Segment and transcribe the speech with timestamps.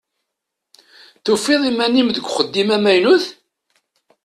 [1.23, 3.25] Tufiḍ iman-im deg uxeddim amaynut?